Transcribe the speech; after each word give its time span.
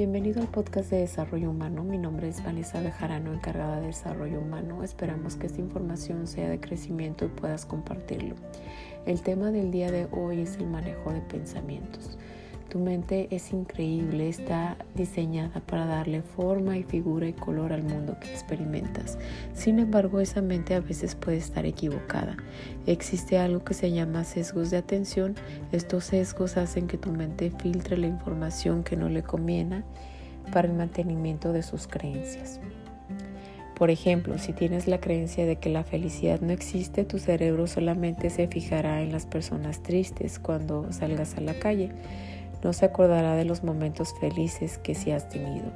Bienvenido 0.00 0.40
al 0.40 0.48
podcast 0.48 0.90
de 0.90 1.00
Desarrollo 1.00 1.50
Humano. 1.50 1.84
Mi 1.84 1.98
nombre 1.98 2.26
es 2.26 2.42
Vanessa 2.42 2.80
Bejarano, 2.80 3.34
encargada 3.34 3.80
de 3.80 3.88
Desarrollo 3.88 4.40
Humano. 4.40 4.82
Esperamos 4.82 5.36
que 5.36 5.46
esta 5.46 5.60
información 5.60 6.26
sea 6.26 6.48
de 6.48 6.58
crecimiento 6.58 7.26
y 7.26 7.28
puedas 7.28 7.66
compartirlo. 7.66 8.34
El 9.04 9.20
tema 9.20 9.50
del 9.50 9.70
día 9.70 9.90
de 9.90 10.08
hoy 10.10 10.40
es 10.40 10.56
el 10.56 10.68
manejo 10.68 11.12
de 11.12 11.20
pensamientos. 11.20 12.16
Tu 12.70 12.78
mente 12.78 13.26
es 13.32 13.52
increíble, 13.52 14.28
está 14.28 14.76
diseñada 14.94 15.58
para 15.58 15.86
darle 15.86 16.22
forma 16.22 16.78
y 16.78 16.84
figura 16.84 17.26
y 17.26 17.32
color 17.32 17.72
al 17.72 17.82
mundo 17.82 18.16
que 18.20 18.30
experimentas. 18.30 19.18
Sin 19.54 19.80
embargo, 19.80 20.20
esa 20.20 20.40
mente 20.40 20.76
a 20.76 20.80
veces 20.80 21.16
puede 21.16 21.38
estar 21.38 21.66
equivocada. 21.66 22.36
Existe 22.86 23.38
algo 23.38 23.64
que 23.64 23.74
se 23.74 23.90
llama 23.90 24.22
sesgos 24.22 24.70
de 24.70 24.76
atención. 24.76 25.34
Estos 25.72 26.04
sesgos 26.04 26.56
hacen 26.56 26.86
que 26.86 26.96
tu 26.96 27.10
mente 27.10 27.50
filtre 27.50 27.98
la 27.98 28.06
información 28.06 28.84
que 28.84 28.96
no 28.96 29.08
le 29.08 29.24
conviene 29.24 29.82
para 30.52 30.68
el 30.68 30.74
mantenimiento 30.74 31.52
de 31.52 31.64
sus 31.64 31.88
creencias. 31.88 32.60
Por 33.74 33.90
ejemplo, 33.90 34.38
si 34.38 34.52
tienes 34.52 34.86
la 34.86 35.00
creencia 35.00 35.44
de 35.44 35.56
que 35.56 35.70
la 35.70 35.82
felicidad 35.82 36.40
no 36.40 36.52
existe, 36.52 37.04
tu 37.04 37.18
cerebro 37.18 37.66
solamente 37.66 38.30
se 38.30 38.46
fijará 38.46 39.02
en 39.02 39.10
las 39.10 39.26
personas 39.26 39.82
tristes 39.82 40.38
cuando 40.38 40.92
salgas 40.92 41.36
a 41.36 41.40
la 41.40 41.54
calle 41.54 41.90
no 42.62 42.72
se 42.72 42.86
acordará 42.86 43.36
de 43.36 43.44
los 43.44 43.62
momentos 43.64 44.14
felices 44.20 44.78
que 44.78 44.94
sí 44.94 45.10
has 45.10 45.28
tenido. 45.28 45.66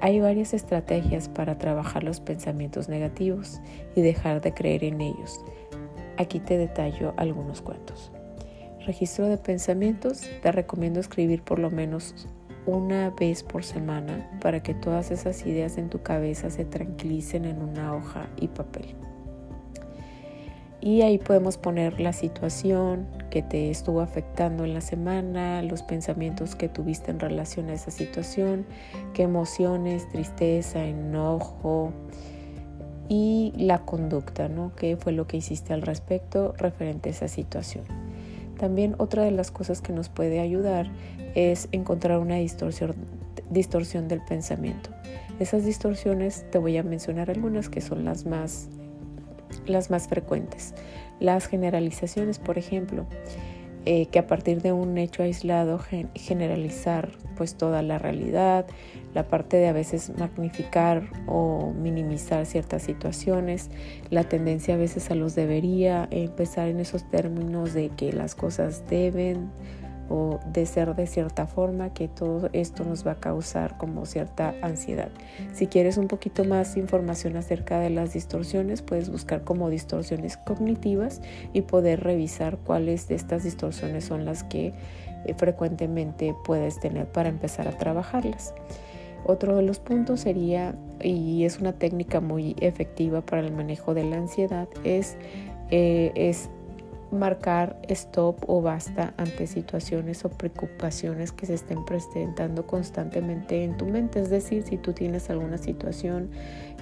Hay 0.00 0.20
varias 0.20 0.52
estrategias 0.52 1.28
para 1.28 1.58
trabajar 1.58 2.04
los 2.04 2.20
pensamientos 2.20 2.88
negativos 2.88 3.60
y 3.94 4.02
dejar 4.02 4.40
de 4.40 4.52
creer 4.52 4.84
en 4.84 5.00
ellos. 5.00 5.40
Aquí 6.18 6.40
te 6.40 6.58
detallo 6.58 7.14
algunos 7.16 7.62
cuentos. 7.62 8.12
Registro 8.86 9.26
de 9.26 9.38
pensamientos. 9.38 10.22
Te 10.42 10.52
recomiendo 10.52 11.00
escribir 11.00 11.42
por 11.42 11.58
lo 11.58 11.70
menos 11.70 12.28
una 12.66 13.10
vez 13.10 13.42
por 13.42 13.64
semana 13.64 14.28
para 14.40 14.62
que 14.62 14.74
todas 14.74 15.10
esas 15.10 15.46
ideas 15.46 15.78
en 15.78 15.88
tu 15.88 16.02
cabeza 16.02 16.50
se 16.50 16.64
tranquilicen 16.64 17.44
en 17.44 17.62
una 17.62 17.94
hoja 17.94 18.28
y 18.36 18.48
papel. 18.48 18.94
Y 20.80 21.02
ahí 21.02 21.18
podemos 21.18 21.58
poner 21.58 22.00
la 22.00 22.12
situación 22.12 23.08
que 23.36 23.42
te 23.42 23.70
estuvo 23.70 24.00
afectando 24.00 24.64
en 24.64 24.72
la 24.72 24.80
semana, 24.80 25.60
los 25.60 25.82
pensamientos 25.82 26.56
que 26.56 26.70
tuviste 26.70 27.10
en 27.10 27.20
relación 27.20 27.68
a 27.68 27.74
esa 27.74 27.90
situación, 27.90 28.64
qué 29.12 29.24
emociones, 29.24 30.08
tristeza, 30.08 30.82
enojo 30.86 31.92
y 33.10 33.52
la 33.58 33.80
conducta, 33.80 34.48
¿no? 34.48 34.74
¿Qué 34.74 34.96
fue 34.96 35.12
lo 35.12 35.26
que 35.26 35.36
hiciste 35.36 35.74
al 35.74 35.82
respecto 35.82 36.54
referente 36.56 37.10
a 37.10 37.12
esa 37.12 37.28
situación? 37.28 37.84
También 38.56 38.94
otra 38.96 39.24
de 39.24 39.32
las 39.32 39.50
cosas 39.50 39.82
que 39.82 39.92
nos 39.92 40.08
puede 40.08 40.40
ayudar 40.40 40.90
es 41.34 41.68
encontrar 41.72 42.20
una 42.20 42.36
distorsión, 42.36 42.94
distorsión 43.50 44.08
del 44.08 44.22
pensamiento. 44.24 44.88
Esas 45.40 45.66
distorsiones 45.66 46.46
te 46.50 46.56
voy 46.56 46.78
a 46.78 46.82
mencionar 46.82 47.28
algunas 47.28 47.68
que 47.68 47.82
son 47.82 48.06
las 48.06 48.24
más 48.24 48.70
las 49.66 49.90
más 49.90 50.08
frecuentes. 50.08 50.74
Las 51.20 51.46
generalizaciones, 51.46 52.38
por 52.38 52.58
ejemplo, 52.58 53.06
eh, 53.88 54.06
que 54.06 54.18
a 54.18 54.26
partir 54.26 54.62
de 54.62 54.72
un 54.72 54.98
hecho 54.98 55.22
aislado 55.22 55.80
generalizar 56.16 57.12
pues 57.36 57.54
toda 57.54 57.82
la 57.82 57.98
realidad, 57.98 58.66
la 59.14 59.28
parte 59.28 59.58
de 59.58 59.68
a 59.68 59.72
veces 59.72 60.10
magnificar 60.18 61.08
o 61.28 61.72
minimizar 61.72 62.46
ciertas 62.46 62.82
situaciones, 62.82 63.70
la 64.10 64.24
tendencia 64.24 64.74
a 64.74 64.76
veces 64.76 65.12
a 65.12 65.14
los 65.14 65.36
debería, 65.36 66.08
empezar 66.10 66.66
en 66.66 66.80
esos 66.80 67.08
términos 67.08 67.74
de 67.74 67.90
que 67.90 68.12
las 68.12 68.34
cosas 68.34 68.82
deben, 68.90 69.52
o 70.08 70.40
de 70.52 70.66
ser 70.66 70.94
de 70.94 71.06
cierta 71.06 71.46
forma 71.46 71.92
que 71.92 72.08
todo 72.08 72.48
esto 72.52 72.84
nos 72.84 73.06
va 73.06 73.12
a 73.12 73.20
causar 73.20 73.76
como 73.76 74.06
cierta 74.06 74.54
ansiedad. 74.62 75.10
Si 75.52 75.66
quieres 75.66 75.96
un 75.96 76.08
poquito 76.08 76.44
más 76.44 76.76
información 76.76 77.36
acerca 77.36 77.80
de 77.80 77.90
las 77.90 78.12
distorsiones, 78.12 78.82
puedes 78.82 79.10
buscar 79.10 79.42
como 79.42 79.70
distorsiones 79.70 80.36
cognitivas 80.36 81.20
y 81.52 81.62
poder 81.62 82.02
revisar 82.02 82.58
cuáles 82.58 83.08
de 83.08 83.14
estas 83.14 83.44
distorsiones 83.44 84.04
son 84.04 84.24
las 84.24 84.44
que 84.44 84.74
eh, 85.24 85.34
frecuentemente 85.36 86.34
puedes 86.44 86.78
tener 86.80 87.06
para 87.06 87.28
empezar 87.28 87.68
a 87.68 87.72
trabajarlas. 87.72 88.54
Otro 89.24 89.56
de 89.56 89.62
los 89.62 89.80
puntos 89.80 90.20
sería, 90.20 90.76
y 91.02 91.44
es 91.44 91.58
una 91.58 91.72
técnica 91.72 92.20
muy 92.20 92.54
efectiva 92.60 93.22
para 93.22 93.42
el 93.42 93.52
manejo 93.52 93.92
de 93.92 94.04
la 94.04 94.16
ansiedad, 94.18 94.68
es, 94.84 95.16
eh, 95.70 96.12
es 96.14 96.48
marcar 97.10 97.76
stop 97.88 98.38
o 98.48 98.62
basta 98.62 99.14
ante 99.16 99.46
situaciones 99.46 100.24
o 100.24 100.28
preocupaciones 100.28 101.32
que 101.32 101.46
se 101.46 101.54
estén 101.54 101.84
presentando 101.84 102.66
constantemente 102.66 103.64
en 103.64 103.76
tu 103.76 103.86
mente. 103.86 104.20
Es 104.20 104.30
decir, 104.30 104.62
si 104.62 104.76
tú 104.76 104.92
tienes 104.92 105.30
alguna 105.30 105.58
situación 105.58 106.30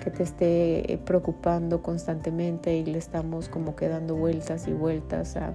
que 0.02 0.10
te 0.10 0.22
esté 0.22 0.92
eh, 0.92 0.98
preocupando 0.98 1.82
constantemente 1.82 2.76
y 2.76 2.84
le 2.84 2.98
estamos 2.98 3.48
como 3.48 3.76
que 3.76 3.88
dando 3.88 4.14
vueltas 4.16 4.66
y 4.66 4.72
vueltas 4.72 5.36
a, 5.36 5.54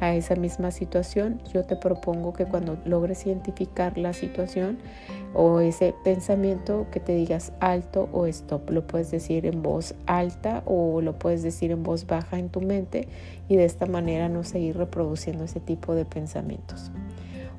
a 0.00 0.14
esa 0.14 0.36
misma 0.36 0.70
situación, 0.70 1.40
yo 1.52 1.64
te 1.64 1.76
propongo 1.76 2.32
que 2.32 2.44
cuando 2.44 2.78
logres 2.84 3.26
identificar 3.26 3.98
la 3.98 4.12
situación 4.12 4.78
o 5.34 5.60
ese 5.60 5.94
pensamiento 6.04 6.86
que 6.90 7.00
te 7.00 7.14
digas 7.14 7.52
alto 7.60 8.08
o 8.12 8.26
stop, 8.26 8.70
lo 8.70 8.86
puedes 8.86 9.10
decir 9.10 9.46
en 9.46 9.62
voz 9.62 9.94
alta 10.06 10.62
o 10.66 11.00
lo 11.00 11.18
puedes 11.18 11.42
decir 11.42 11.70
en 11.70 11.82
voz 11.82 12.06
baja 12.06 12.38
en 12.38 12.48
tu 12.48 12.60
mente 12.60 13.08
y 13.48 13.56
de 13.56 13.64
esta 13.64 13.86
manera 13.86 14.07
no 14.28 14.44
seguir 14.44 14.76
reproduciendo 14.76 15.44
ese 15.44 15.60
tipo 15.60 15.94
de 15.94 16.04
pensamientos. 16.04 16.90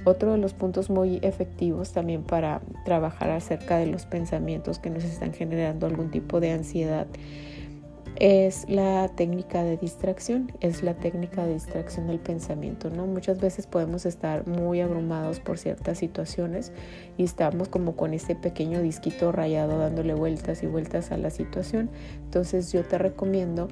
Otro 0.05 0.31
de 0.31 0.37
los 0.37 0.53
puntos 0.53 0.89
muy 0.89 1.19
efectivos 1.21 1.91
también 1.91 2.23
para 2.23 2.61
trabajar 2.85 3.31
acerca 3.31 3.77
de 3.77 3.85
los 3.85 4.05
pensamientos 4.05 4.79
que 4.79 4.89
nos 4.89 5.03
están 5.03 5.33
generando 5.33 5.85
algún 5.85 6.09
tipo 6.09 6.39
de 6.39 6.51
ansiedad 6.51 7.05
es 8.19 8.65
la 8.67 9.07
técnica 9.15 9.63
de 9.63 9.77
distracción, 9.77 10.51
es 10.59 10.83
la 10.83 10.93
técnica 10.93 11.45
de 11.45 11.53
distracción 11.53 12.07
del 12.07 12.19
pensamiento, 12.19 12.89
¿no? 12.89 13.07
Muchas 13.07 13.39
veces 13.39 13.65
podemos 13.65 14.05
estar 14.05 14.45
muy 14.45 14.81
abrumados 14.81 15.39
por 15.39 15.57
ciertas 15.57 15.99
situaciones 15.99 16.73
y 17.17 17.23
estamos 17.23 17.69
como 17.69 17.95
con 17.95 18.13
ese 18.13 18.35
pequeño 18.35 18.81
disquito 18.81 19.31
rayado 19.31 19.77
dándole 19.77 20.13
vueltas 20.15 20.63
y 20.63 20.67
vueltas 20.67 21.11
a 21.11 21.17
la 21.17 21.29
situación. 21.29 21.89
Entonces 22.25 22.73
yo 22.73 22.83
te 22.83 22.97
recomiendo 22.97 23.69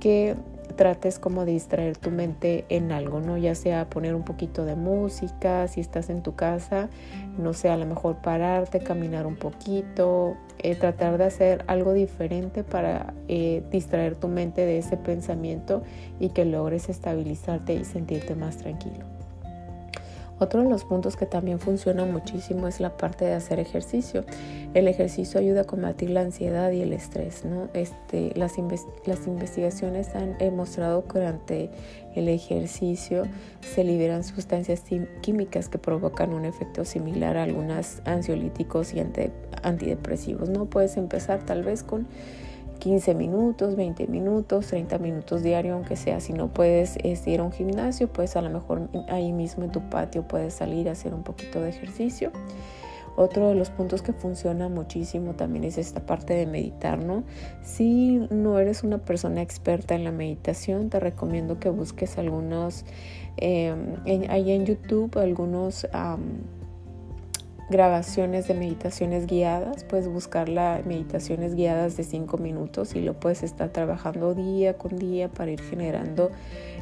que 0.00 0.34
trates 0.70 1.18
como 1.18 1.44
de 1.44 1.52
distraer 1.52 1.96
tu 1.96 2.10
mente 2.10 2.64
en 2.68 2.92
algo, 2.92 3.20
¿no? 3.20 3.36
Ya 3.36 3.54
sea 3.54 3.88
poner 3.88 4.14
un 4.14 4.24
poquito 4.24 4.64
de 4.64 4.76
música, 4.76 5.68
si 5.68 5.80
estás 5.80 6.10
en 6.10 6.22
tu 6.22 6.34
casa, 6.34 6.88
no 7.38 7.52
sé, 7.52 7.68
a 7.68 7.76
lo 7.76 7.86
mejor 7.86 8.16
pararte, 8.16 8.80
caminar 8.80 9.26
un 9.26 9.36
poquito, 9.36 10.36
eh, 10.58 10.74
tratar 10.74 11.18
de 11.18 11.24
hacer 11.24 11.64
algo 11.66 11.92
diferente 11.92 12.64
para 12.64 13.14
eh, 13.28 13.62
distraer 13.70 14.16
tu 14.16 14.28
mente 14.28 14.66
de 14.66 14.78
ese 14.78 14.96
pensamiento 14.96 15.82
y 16.18 16.30
que 16.30 16.44
logres 16.44 16.88
estabilizarte 16.88 17.74
y 17.74 17.84
sentirte 17.84 18.34
más 18.34 18.58
tranquilo. 18.58 19.19
Otro 20.40 20.62
de 20.62 20.70
los 20.70 20.84
puntos 20.84 21.16
que 21.16 21.26
también 21.26 21.60
funciona 21.60 22.06
muchísimo 22.06 22.66
es 22.66 22.80
la 22.80 22.96
parte 22.96 23.26
de 23.26 23.34
hacer 23.34 23.60
ejercicio. 23.60 24.24
El 24.72 24.88
ejercicio 24.88 25.38
ayuda 25.38 25.60
a 25.60 25.64
combatir 25.64 26.08
la 26.08 26.22
ansiedad 26.22 26.70
y 26.70 26.80
el 26.80 26.94
estrés. 26.94 27.44
¿no? 27.44 27.68
Este, 27.74 28.32
las, 28.36 28.56
investigaciones 28.56 30.14
han 30.14 30.38
demostrado 30.38 31.06
que 31.06 31.18
durante 31.18 31.70
el 32.14 32.28
ejercicio 32.28 33.24
se 33.60 33.84
liberan 33.84 34.24
sustancias 34.24 34.82
químicas 35.20 35.68
que 35.68 35.76
provocan 35.76 36.32
un 36.32 36.46
efecto 36.46 36.86
similar 36.86 37.36
a 37.36 37.42
algunos 37.42 38.00
ansiolíticos 38.06 38.94
y 38.94 39.04
antidepresivos. 39.62 40.48
¿no? 40.48 40.64
Puedes 40.64 40.96
empezar 40.96 41.44
tal 41.44 41.64
vez 41.64 41.82
con 41.82 42.08
15 42.80 43.14
minutos, 43.14 43.76
20 43.76 44.08
minutos, 44.08 44.66
30 44.66 44.98
minutos 44.98 45.42
diario, 45.44 45.74
aunque 45.74 45.94
sea. 45.94 46.18
Si 46.18 46.32
no 46.32 46.48
puedes 46.48 46.96
este, 47.04 47.30
ir 47.30 47.40
a 47.40 47.44
un 47.44 47.52
gimnasio, 47.52 48.08
pues 48.08 48.34
a 48.34 48.42
lo 48.42 48.50
mejor 48.50 48.88
ahí 49.08 49.32
mismo 49.32 49.64
en 49.64 49.70
tu 49.70 49.88
patio 49.88 50.26
puedes 50.26 50.54
salir 50.54 50.88
a 50.88 50.92
hacer 50.92 51.14
un 51.14 51.22
poquito 51.22 51.60
de 51.60 51.70
ejercicio. 51.70 52.32
Otro 53.16 53.48
de 53.48 53.54
los 53.54 53.70
puntos 53.70 54.02
que 54.02 54.12
funciona 54.12 54.68
muchísimo 54.68 55.34
también 55.34 55.64
es 55.64 55.78
esta 55.78 56.06
parte 56.06 56.34
de 56.34 56.46
meditar, 56.46 56.98
¿no? 56.98 57.24
Si 57.62 58.26
no 58.30 58.58
eres 58.58 58.82
una 58.82 58.98
persona 58.98 59.42
experta 59.42 59.94
en 59.94 60.04
la 60.04 60.12
meditación, 60.12 60.88
te 60.90 61.00
recomiendo 61.00 61.58
que 61.60 61.68
busques 61.68 62.18
algunos, 62.18 62.84
eh, 63.36 63.74
ahí 64.28 64.52
en 64.52 64.64
YouTube, 64.64 65.18
algunos 65.18 65.86
grabaciones 67.70 68.48
de 68.48 68.54
meditaciones 68.54 69.26
guiadas, 69.26 69.84
puedes 69.84 70.08
buscar 70.08 70.48
las 70.48 70.84
meditaciones 70.84 71.54
guiadas 71.54 71.96
de 71.96 72.02
5 72.02 72.36
minutos 72.38 72.94
y 72.96 73.00
lo 73.00 73.14
puedes 73.14 73.42
estar 73.42 73.70
trabajando 73.70 74.34
día 74.34 74.76
con 74.76 74.98
día 74.98 75.28
para 75.28 75.52
ir 75.52 75.62
generando 75.62 76.30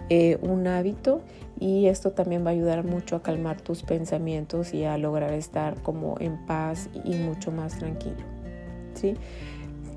eh, 0.08 0.38
un 0.40 0.66
hábito 0.66 1.20
y 1.60 1.86
esto 1.86 2.12
también 2.12 2.44
va 2.44 2.50
a 2.50 2.52
ayudar 2.52 2.84
mucho 2.84 3.16
a 3.16 3.22
calmar 3.22 3.60
tus 3.60 3.82
pensamientos 3.82 4.72
y 4.72 4.84
a 4.84 4.96
lograr 4.96 5.32
estar 5.34 5.82
como 5.82 6.16
en 6.20 6.46
paz 6.46 6.88
y 7.04 7.14
mucho 7.14 7.52
más 7.52 7.78
tranquilo. 7.78 8.16
¿sí? 8.94 9.14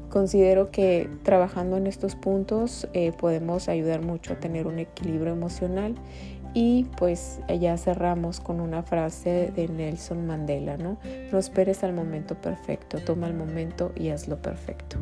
Considero 0.09 0.71
que 0.71 1.09
trabajando 1.23 1.77
en 1.77 1.87
estos 1.87 2.15
puntos 2.15 2.89
eh, 2.91 3.13
podemos 3.17 3.69
ayudar 3.69 4.01
mucho 4.01 4.33
a 4.33 4.39
tener 4.41 4.67
un 4.67 4.79
equilibrio 4.79 5.31
emocional 5.31 5.95
Y 6.53 6.85
pues 6.97 7.39
ya 7.59 7.77
cerramos 7.77 8.39
con 8.39 8.59
una 8.59 8.83
frase 8.83 9.51
de 9.55 9.67
Nelson 9.69 10.27
Mandela, 10.27 10.77
¿no? 10.77 10.97
No 11.31 11.37
esperes 11.37 11.83
al 11.83 11.93
momento 11.93 12.35
perfecto, 12.35 12.99
toma 12.99 13.27
el 13.27 13.33
momento 13.33 13.93
y 13.95 14.09
hazlo 14.09 14.41
perfecto. 14.41 14.97